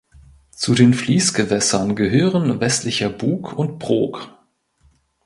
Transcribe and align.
Zu 0.49 0.73
den 0.73 0.95
Fließgewässern 0.95 1.95
gehören 1.95 2.59
Westlicher 2.59 3.09
Bug 3.11 3.53
und 3.55 3.77
Brok. 3.77 4.35